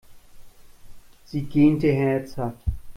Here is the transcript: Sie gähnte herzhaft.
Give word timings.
Sie 1.25 1.43
gähnte 1.43 1.89
herzhaft. 1.93 2.57